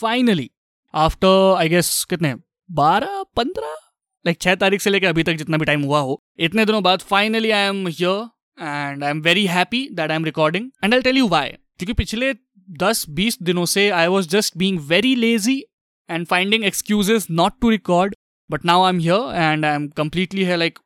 [0.00, 0.50] Finally
[0.94, 2.34] after I guess कितने?
[2.70, 3.76] बारह, पंद्रह?
[4.26, 7.00] लाइक छह तारीख से लेकर अभी तक जितना भी टाइम हुआ हो, इतने दिनों बाद
[7.00, 8.28] finally I am here
[8.62, 11.92] and I am very happy that I am recording and I tell you why क्योंकि
[11.92, 12.34] पिछले
[12.70, 15.64] दस, बीस दिनों से I was just being very lazy
[16.10, 18.14] and finding excuses not to record
[18.50, 20.78] but now I am here and I am completely है like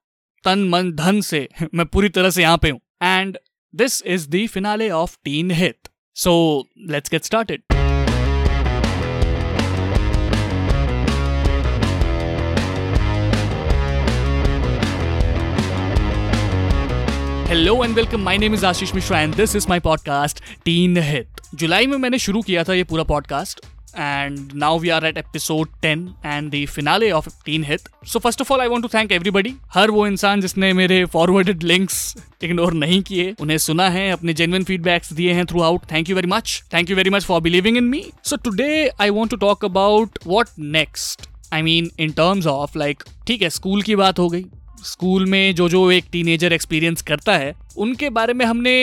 [0.45, 2.81] तन, मन, धन से मैं पूरी तरह से यहाँ पे हूँ.
[3.03, 3.39] And
[3.75, 6.35] this is the finale of Teen Hit so
[6.79, 7.63] let's get started
[17.55, 21.27] hello and welcome my name is Ashish Mishra and this is my podcast Teen Hit
[21.55, 23.61] जुलाई में मैंने शुरू किया था ये पूरा podcast
[23.99, 28.41] and now we are at episode 10 and the finale of Teen Hit so first
[28.41, 32.73] of all I want to thank everybody हर वो इंसान जिसने मेरे फॉरवर्डेड लिंक्स इग्नोर
[32.73, 36.63] नहीं किए, उन्हें सुना है, अपने जेन्युइन फीडबैक्स दिए हैं throughout thank you very much
[36.75, 40.19] thank you very much for believing in me so today I want to talk about
[40.27, 44.45] what next I mean in terms of like ठीक है स्कूल की बात हो गई
[44.85, 48.75] school में जो जो एक टीनेजर एक्सपीरियंस करता है, उनके बारे में हमने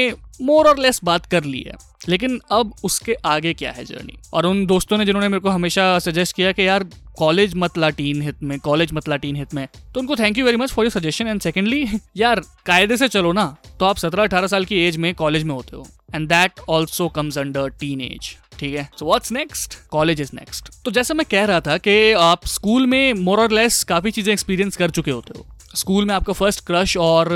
[0.41, 1.75] मोर और लेस बात कर ली है।
[2.09, 5.97] लेकिन अब उसके आगे क्या है जर्नी और उन दोस्तों ने जिन्होंने मेरे को हमेशा
[5.99, 6.83] सजेस्ट किया कि यार
[7.17, 10.37] कॉलेज मत ला टीन हित में कॉलेज मत ला टीन हित में। तो उनको thank
[10.37, 11.85] you very much for your suggestion and secondly
[12.17, 13.45] यार, कायदे से चलो ना
[13.79, 17.07] तो आप सत्रह अठारह साल की एज में कॉलेज में होते हो। And that also
[17.09, 17.69] comes under
[18.01, 18.89] teenage ठीक है?
[18.99, 22.85] So what's next college is next तो जैसे मैं कह रहा था कि आप स्कूल
[22.87, 26.65] में मोर और लेस काफ़ी चीज़ें एक्सपीरियंस कर चुके होते हो। स्कूल में आपका फ़र्स्ट
[26.65, 27.29] क्रश और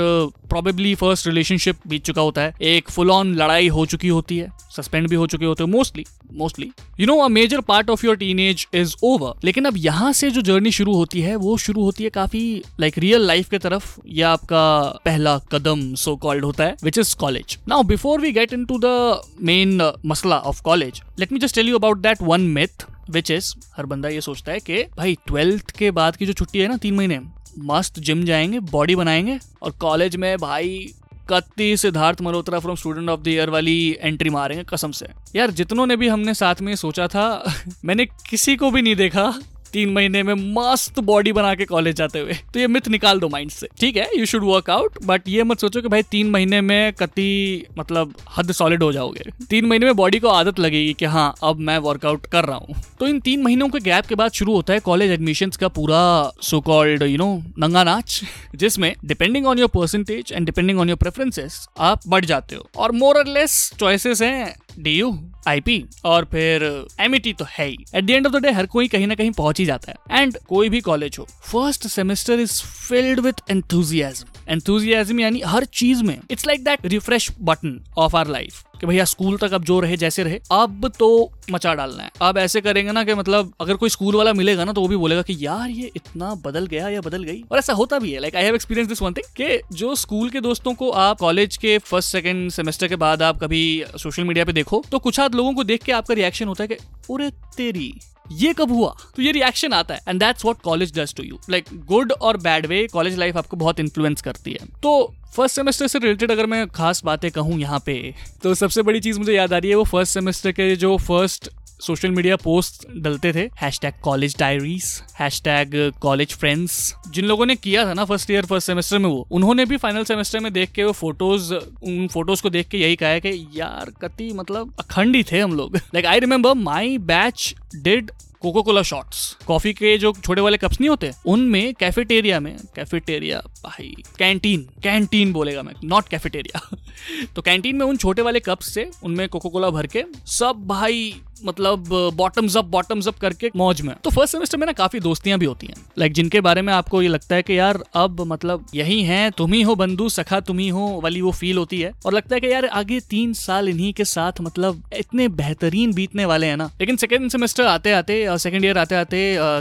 [0.50, 4.50] प्रॉबेबली फ़र्स्ट रिलेशनशिप बीत चुका होता है। एक फुल ऑन लड़ाई हो चुकी होती है।
[4.76, 6.70] सस्पेंड भी हो चुके होते हो। Mostly mostly
[7.00, 10.42] you know a major part of your teenage is over लेकिन अब यहाँ से जो
[10.42, 14.30] जर्नी शुरू होती है, वो शुरू होती है काफ़ी लाइक रियल लाइफ के तरफ़। या
[14.30, 18.78] आपका पहला कदम सो कॉल्ड होता है which is college now before we get into
[18.84, 23.30] the main मसला of college let me just tell you about that one myth which
[23.30, 26.68] is हर बंदा ये सोचता है कि भाई ट्वेल्थ के बाद की जो छुट्टी है
[26.68, 27.18] ना, तीन महीने।
[27.58, 30.94] मस्त जिम जाएँगे बॉडी बनाएँगे और कॉलेज में भाई
[31.28, 35.86] कत्ती Siddharth Malhotra from student of the year वाली एंट्री मारेंगे कसम से। यार, जितनों
[35.86, 37.54] ने भी हमने साथ में सोचा था,
[37.84, 39.34] मैंने किसी को भी नहीं देखा।
[39.76, 43.28] तीन महीने में मस्त बॉडी बना के कॉलेज जाते हुए। तो ये मिथ निकाल दो
[43.28, 44.08] माइंड से। ठीक है?
[44.18, 48.14] You should work out but ये मत सोचो कि भाई तीन महीने में कति मतलब
[48.36, 51.78] हद सॉलिड हो जाओगे। तीन महीने में बॉडी को आदत लगेगी कि हाँ अब मैं
[51.78, 54.80] वर्कआउट कर रहा हूँ। तो इन तीन महीनों के गैप के बाद शुरू होता है
[54.80, 56.02] कॉलेज एडमिशन का पूरा
[56.42, 58.20] सो कॉल्ड यू नो नंगा नाच,
[58.54, 62.92] जिसमें depending on your percentage and depending on your preferences आप बढ़ जाते हो। और
[62.92, 65.12] मोर और लेस चॉइसेस हैं। डी यू
[65.48, 66.62] आईपी और फिर
[67.00, 69.30] एम तो है ही। At the end of the day हर कोई कहीं ना कहीं
[69.30, 74.52] पहुँच ही जाता है। एंड कोई भी कॉलेज हो first semester is filled with enthusiasm
[74.52, 79.04] enthusiasm यानी हर चीज़ में it's like that refresh button of our life कि भैया
[79.04, 82.92] स्कूल तक अब जो रहे, जैसे रहे, अब तो मचा डालना है। अब ऐसे करेंगे
[82.92, 85.70] ना कि मतलब अगर कोई स्कूल वाला मिलेगा ना तो वो भी बोलेगा कि, यार,
[85.70, 88.54] ये इतना बदल गया, या बदल गई। और ऐसा होता भी है। Like I have
[88.54, 92.50] experience this one thing कि जो स्कूल के दोस्तों को आप कॉलेज के फ़र्स्ट सेकेंड
[92.50, 95.82] सेमेस्टर के बाद आप कभी सोशल मीडिया पे देखो तो कुछ आध लोगों को देख
[95.82, 96.76] के आपका रिएक्शन होता है कि,
[97.10, 97.94] उरे तेरी
[98.32, 98.94] ये कब हुआ?
[99.16, 102.36] तो ये रिएक्शन आता है and that's what college does to you like good और
[102.36, 104.66] बैड वे कॉलेज लाइफ आपको बहुत इन्फ्लुएंस करती है.
[104.82, 109.00] तो फ़र्स्ट सेमेस्टर से रिलेटेड अगर मैं खास बातें कहूँ यहाँ पे तो सबसे बड़ी
[109.00, 111.48] चीज़ मुझे याद आ रही है वो फ़र्स्ट सेमेस्टर के जो फ़र्स्ट
[111.80, 113.48] सोशल मीडिया पोस्ट डलते थे।
[113.80, 114.84] Hashtag college diaries
[115.42, 119.26] hashtag college friends जिन लोगों ने किया था ना फ़र्स्ट ईयर फ़र्स्ट सेमेस्टर में वो
[119.30, 122.96] उन्होंने भी फाइनल सेमेस्टर में देख के वो फ़ोटोज़ उन फ़ोटोज़ को देख के यही
[122.96, 127.54] कहा कि यार कति मतलब अखंड ही थे हम लोग। Like I remember my batch
[127.76, 128.10] did
[128.40, 133.42] Coca Cola shots coffee के जो छोटे वाले कप्स नहीं होते, उनमें कैफेटेरिया में कैफेटेरिया
[133.64, 136.76] भाई कैंटीन कैंटीन बोलेगा मैं नॉट कैफेटेरिया
[137.36, 141.16] तो कैंटीन में उन छोटे वाले कप्स से उनमें कोको कोला भर के सब भाई
[141.44, 145.38] मतलब बॉटम्स अप बॉटम्स अप करके मौज में। तो फ़र्स्ट सेमेस्टर में ना काफ़ी दोस्तियाँ
[145.38, 148.66] भी होती हैं। लाइक जिनके बारे में आपको ये लगता है कि यार, अब मतलब
[148.74, 151.92] यही है, तुम ही हो बंधु, सखा तुम ही हो, वाली वो फील होती है।
[152.06, 156.24] और लगता है कि यार, आगे तीन साल इन्हीं के साथ मतलब इतने बेहतरीन बीतने
[156.24, 159.18] वाले हैं ना। लेकिन सेकेंड सेमेस्टर आते आते सेकेंड ईयर आते आते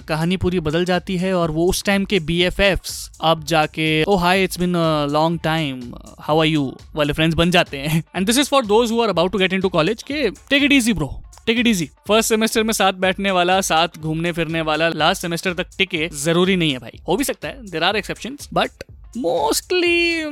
[0.07, 2.81] कहानी पूरी बदल जाती है और वो उस टाइम के बी एफ़ एफ़
[3.23, 4.75] अब जाके ओ hi it's been
[5.11, 5.81] long time
[6.19, 9.09] how are you वाले फ्रेंड्स बन जाते हैं। And this is for those who are
[9.09, 11.09] about to get into college के take it easy bro
[11.45, 15.53] take it easy first semester में साथ बैठने वाला, साथ घूमने फिरने वाला लास्ट सेमेस्टर
[15.53, 18.83] तक टिके ज़रूरी नहीं है भाई। हो भी सकता है there are exception but
[19.17, 20.23] mostly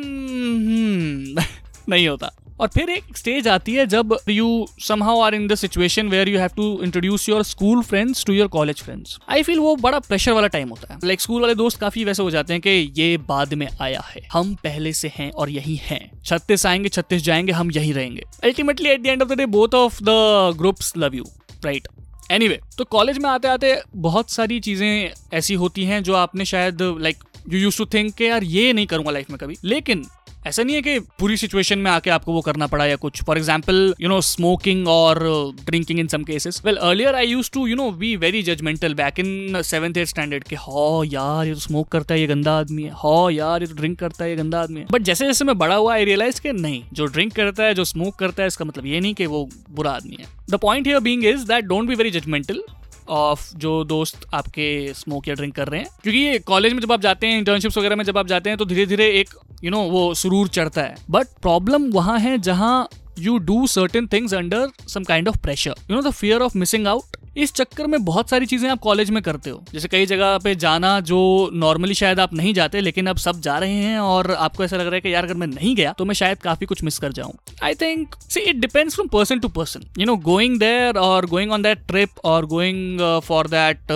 [1.90, 6.08] नहीं होता। और फिर एक स्टेज आती है जब you somehow are in the situation
[6.08, 9.76] where you have to introduce your school friends to your college friends I feel वो
[9.76, 12.54] बड़ा प्रेशर वाला टाइम होता है। लाइक like, स्कूल वाले दोस्त काफ़ी वैसे हो जाते
[12.54, 16.66] हैं कि ये बाद में आया है। हम पहले से हैं और यही हैं। छत्तीस
[16.66, 20.00] आएँगे छत्तीस जाएँगे हम यही रहेंगे। Ultimately at the end of the day both of
[20.04, 21.24] the groups love you
[21.66, 21.88] right
[22.32, 26.82] any तो कॉलेज में आते आते बहुत सारी चीज़ें ऐसी होती हैं जो आपने शायद
[26.82, 30.06] like you use to think के यार ये नहीं करूँगा लाइफ में कभी। लेकिन
[30.48, 33.38] ऐसा नहीं है कि पूरी सिचुएशन में आके आपको वो करना पड़ा या कुछ। For
[33.38, 35.20] example you know smoking और
[35.66, 39.20] drinking in some cases well earlier I use to you know be very judgemental back
[39.20, 42.84] in seventh eighth standard के, हो, यार, ये तो स्मोक करता है, ये गंदा आदमी
[42.84, 45.46] है। हो, यार, ये तो ड्रिंक करता है, ये गंदा आदमी है। बट जैसे जैसे
[45.46, 48.48] मैं बड़ा हुआ आई रियलाइज़ के नहीं, जो ड्रिंक करता है, जो स्मोक करता है,
[48.48, 51.66] इसका मतलब ये नहीं कि वो बुरा आदमी है। The point here being is that
[51.66, 52.62] don't be very judgemental
[53.10, 56.92] of जो दोस्त आपके स्मोक या ड्रिंक कर रहे हैं। क्योंकि ये कॉलेज में जब
[56.92, 59.30] आप जाते हैं इंटर्नशिप्स वगैरह में जब आप जाते हैं तो धीरे धीरे एक
[59.64, 62.88] यू you नो know, वो सुरूर चढ़ता है। बट प्रॉब्लम वहाँ है जहाँ
[63.20, 66.88] you do certain things under some kind of pressure you know the fear of missing
[66.88, 70.38] out इस चक्कर में बहुत सारी चीज़ें आप कॉलेज में करते हो। जैसे कई जगह
[70.38, 74.32] पे जाना जो नॉर्मली शायद आप नहीं जाते, लेकिन अब सब जा रहे हैं और
[74.32, 76.66] आपको ऐसा लग रहा है कि यार अगर मैं नहीं गया तो मैं शायद काफ़ी
[76.66, 77.34] कुछ मिस कर जाऊँ।
[77.64, 81.52] I think see it depends from person to person you know going there और गोइंग
[81.52, 83.92] ऑन दैट ट्रिप और going for that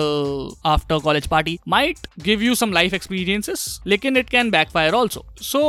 [0.66, 5.62] after college party might give you some life experiences लेकिन it can backfire also so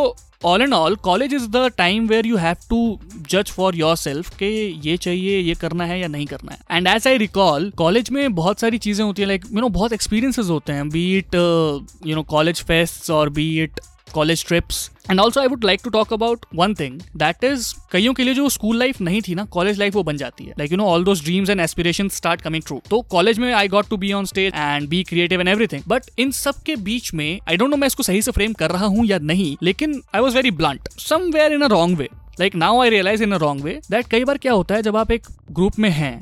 [0.46, 3.00] all and all college is the time where you have to
[3.30, 4.50] जज for yourself के
[4.86, 8.36] ये चाहिए, ये करना है या नहीं करना है। And as I recall college में
[8.36, 12.16] बहुत सारी चीज़ें होती है लाइक यू नो बहुत एक्सपीरियंसेस होते हैं be it you
[12.16, 13.80] know college fest और be it
[14.12, 18.14] college trips and also I would like to talk about one thing that is कईयों
[18.14, 20.72] के लिए जो स्कूल लाइफ नहीं थी ना कॉलेज लाइफ वो बन जाती है। Like
[20.72, 23.90] you know all those dreams and aspiration start coming true तो कॉलेज में I got
[23.90, 27.40] to be on stage and be creative and everything but इन सब के बीच में
[27.50, 30.22] आई डोंट नो मैं इसको सही से फ्रेम कर रहा हूँ या नहीं, लेकिन I
[30.22, 32.10] was very blunt somewhere in a wrong way
[32.40, 34.98] like now I realise in a wrong way that कई बार क्या होता है, जब
[34.98, 36.20] आप एक ग्रुप में हैं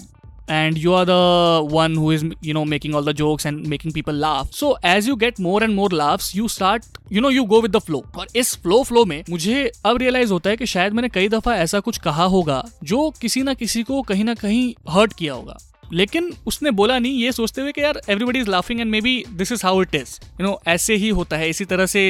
[0.50, 3.94] and you are the one who is you know making all the jokes and making
[3.94, 7.44] people laugh so as you get more and more laugh you start you know you
[7.46, 10.66] go with the flow और इस flow flow में मुझे अब realise होता है कि
[10.66, 14.34] शायद मैंने कई दफ़ा ऐसा कुछ कहा होगा जो किसी ना किसी को कहीं ना
[14.34, 15.58] कहीं हर्ट किया होगा।
[15.94, 19.52] लेकिन उसने बोला नहीं, ये सोचते हुए कि यार everybody is laughing and maybe this
[19.52, 22.04] is how it is you know ऐसे ही होता है। इसी तरह से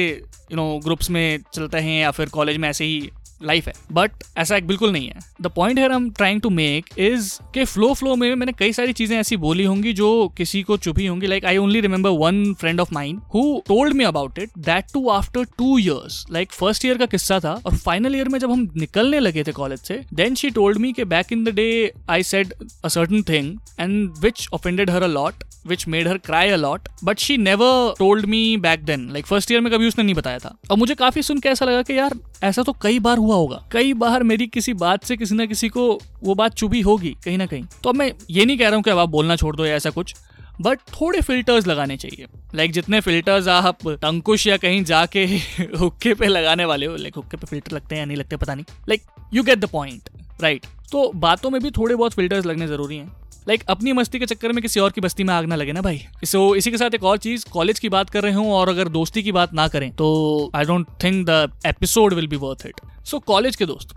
[0.52, 3.10] यू नो ग्रुप्स में चलते हैं या फिर कॉलेज में ऐसे ही
[3.42, 6.86] लाइफ है। बट ऐसा एक बिल्कुल नहीं है। द पॉइंट है हम ट्राइंग टू मेक
[6.98, 10.76] इज़ के फ्लो फ्लो में मैंने कई सारी चीज़ें ऐसी बोली होंगी जो किसी को
[10.76, 14.50] चुभी होंगी। Like I only remember one friend of mine who told me about it
[14.58, 18.38] that too after two years like first year का किस्सा था और फाइनल ईयर में
[18.38, 21.48] जब हम निकलने लगे थे कॉलेज से देन शी टोल्ड मी के back in the
[21.48, 22.54] day I said
[22.84, 26.88] a certain thing and which offended her a lot which made her cry a lot
[27.04, 30.37] but she never told me back then like first year में कभी उसने नहीं बताया
[30.38, 33.36] था। और मुझे काफ़ी सुन के ऐसा लगा कि यार, ऐसा तो कई बार हुआ
[33.36, 37.16] होगा। कई बार मेरी किसी बात से किसी ना किसी को वो बात चुभी होगी,
[37.24, 39.36] कहीं ना कहीं। तो अब मैं ये नहीं कह रहा हूँ कि अब आप बोलना
[39.36, 40.14] छोड़ दो या ऐसा कुछ
[40.60, 45.24] बट थोड़े फिल्टर्स लगाने चाहिए। लाइक जितने फिल्टर्स आप टंकुश या कहीं जाके
[45.78, 48.54] हुक्के पे लगाने वाले हो लाइक हुक्के पे फ़िल्टर लगते हैं या नहीं लगते, पता
[48.54, 49.02] नहीं। Like
[49.34, 50.08] you get the point
[50.42, 54.26] right तो बातों में भी थोड़े बहुत फिल्टर्स लगने ज़रूरी हैं। लाइक अपनी मस्ती के
[54.26, 56.78] चक्कर में किसी और की बस्ती में आग ना लगे ना भाई। सो इसी के
[56.78, 59.54] साथ एक और चीज़ कॉलेज की बात कर रहे हूँ और अगर दोस्ती की बात
[59.54, 60.08] ना करें तो
[60.54, 63.94] I don't think the episode will be worth it so college के दोस्त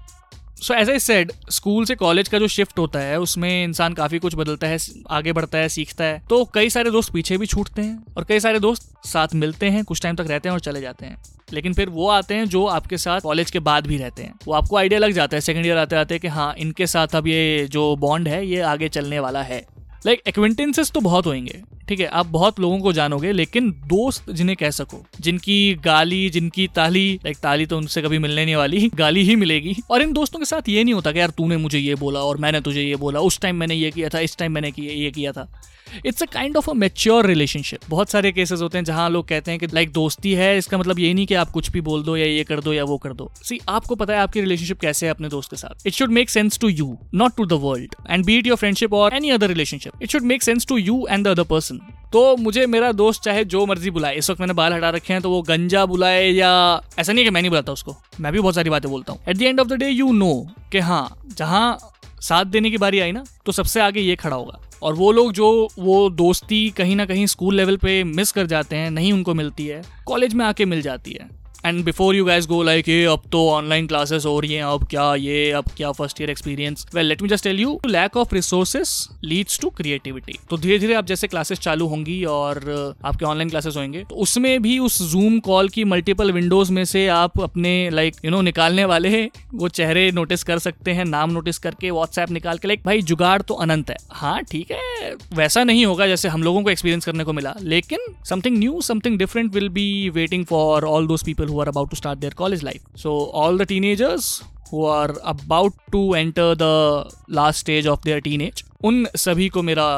[0.61, 4.19] so as I said school से कॉलेज का जो शिफ्ट होता है, उसमें इंसान काफ़ी
[4.19, 4.77] कुछ बदलता है,
[5.09, 8.39] आगे बढ़ता है, सीखता है। तो कई सारे दोस्त पीछे भी छूटते हैं और कई
[8.39, 11.17] सारे दोस्त साथ मिलते हैं, कुछ टाइम तक रहते हैं और चले जाते हैं।
[11.53, 14.53] लेकिन फिर वो आते हैं जो आपके साथ कॉलेज के बाद भी रहते हैं। वो
[14.53, 17.67] आपको आइडिया लग जाता है सेकेंड ईयर आते आते कि हाँ इनके साथ अब ये
[17.71, 19.65] जो बॉन्ड है, ये आगे चलने वाला है।
[20.05, 22.05] लाइक एक्वेंटेंसेस तो बहुत होंगे ठीक है?
[22.05, 27.37] आप बहुत लोगों को जानोगे, लेकिन दोस्त जिन्हें कह सको, जिनकी गाली, जिनकी ताली लाइक
[27.37, 30.69] ताली तो उनसे कभी मिलने नहीं वाली, गाली ही मिलेगी। और इन दोस्तों के साथ
[30.69, 33.39] ये नहीं होता कि, यार, तूने मुझे ये बोला और मैंने तुझे ये बोला, उस
[33.39, 35.61] टाइम मैंने ये किया था, इस टाइम मैंने ये किया था।
[36.05, 39.51] It's a kind of a mature relationship बहुत सारे केसेस होते हैं जहाँ लोग कहते
[39.51, 42.03] हैं कि लाइक like, दोस्ती है इसका मतलब ये नहीं कि आप कुछ भी बोल
[42.03, 44.79] दो या ये कर दो या वो कर दो। सी आपको पता है आपकी रिलेशनशिप
[44.79, 47.59] कैसे है अपने दोस्त के साथ। It should make sense to you not to the
[47.61, 51.05] world and be it your friendship और any other relationship it should make sense to you
[51.09, 51.79] and the other person
[52.13, 55.21] तो मुझे मेरा दोस्त चाहे जो मर्ज़ी बुलाए इस वक्त मैंने बाल हटा रखे हैं
[55.21, 56.49] तो वो गंजा बुलाए या
[56.99, 59.37] ऐसा नहीं कि मैं नहीं बुलाता उसको। मैं भी बहुत सारी बातें बोलता हूँ। At
[59.37, 60.33] the end of the day you know
[60.71, 61.07] कि हाँ
[61.37, 61.77] जहाँ
[62.21, 65.31] साथ देने की बारी आई ना तो सबसे आगे ये खड़ा होगा। और वो लोग
[65.33, 69.33] जो वो दोस्ती कहीं ना कहीं स्कूल लेवल पे मिस कर जाते हैं, नहीं उनको
[69.33, 73.03] मिलती है, कॉलेज में आके मिल जाती है। And before you guys go like ये
[73.05, 76.85] अब तो ऑनलाइन क्लासेस हो रही हैं, अब क्या ये, अब क्या first year experience
[76.95, 80.93] well let me just tell you lack of resources leads to creativity तो धीरे धीरे
[80.93, 82.63] आप जैसे क्लासेस चालू होंगी और
[83.05, 87.07] आपके ऑनलाइन क्लासेस होंगे तो उसमें भी उस जूम कॉल की मल्टीपल विंडोज़ में से
[87.09, 91.57] आप अपने लाइक यू नो निकालने वाले वो चेहरे नोटिस कर सकते हैं, नाम नोटिस
[91.59, 95.85] करके व्हाट्सएप निकाल के लाइक भाई, जुगाड़ तो अनंत है। हाँ ठीक है, वैसा नहीं
[95.85, 99.69] होगा जैसे हम लोगों को एक्सपीरियंस करने को मिला, लेकिन something new something different will
[99.69, 102.81] be waiting for all those people who are about to start their college life.
[102.95, 106.75] So, all the teenagers who are about to enter the
[107.27, 109.89] last stage of their teenage, un sabhi ko mera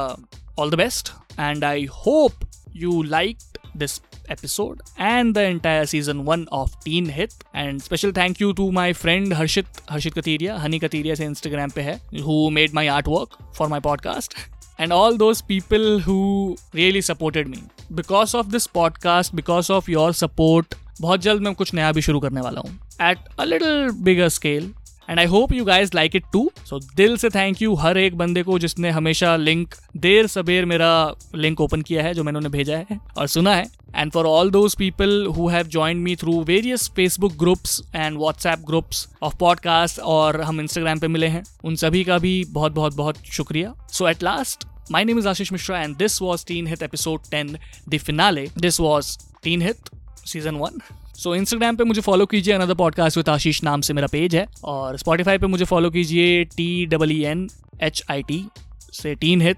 [0.58, 1.14] all the best.
[1.38, 7.34] And I hope you liked this episode and the entire season 1 of Teen Hit.
[7.54, 11.84] And special thank you to my friend Harshit, Harshit Katiria, Honey Katiria se Instagram pe
[11.84, 14.36] hai, who made my artwork for my podcast.
[14.80, 17.60] And all those people who really supported me.
[17.94, 22.20] Because of this podcast, because of your support, बहुत जल्द मैं कुछ नया भी शुरू
[22.20, 24.72] करने वाला हूँ। At a little bigger scale
[25.10, 28.18] and I hope you guys like it too so दिल से थैंक यू हर एक
[28.18, 32.52] बंदे को जिसने हमेशा लिंक देर सबेर मेरा लिंक ओपन किया है जो मैंने उन्हें
[32.52, 36.44] भेजा है और सुना है। And for all those people who have join me through
[36.44, 41.76] various Facebook groups and WhatsApp groups of podcast और हम इंस्टाग्राम पे मिले हैं उन
[41.76, 45.78] सभी का भी बहुत बहुत बहुत शुक्रिया। So at last My name is Ashish Mishra,
[45.82, 47.54] and this was Teen Hit episode 10,
[47.88, 48.42] the finale.
[48.64, 49.12] This was
[49.46, 49.92] Teen Hit.
[50.18, 50.82] Season 1.
[51.18, 54.48] So Instagram पे मुझे फॉलो कीजिए अनदर पॉडकास्ट विद आशीष नाम से मेरा पेज है
[54.64, 57.50] और स्पॉटीफाई पे मुझे फॉलो कीजिए T double N
[57.82, 58.46] H I T
[58.94, 59.58] से टीन हित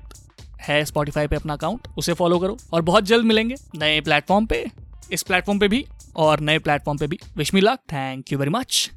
[0.61, 4.71] है स्पॉटीफाई पे अपना अकाउंट उसे फॉलो करो और बहुत जल्द मिलेंगे नए प्लेटफॉर्म पे,
[5.11, 5.85] इस प्लेटफॉर्म पे भी
[6.15, 8.91] और नए प्लेटफॉर्म पे भी। Wish me luck thank you very much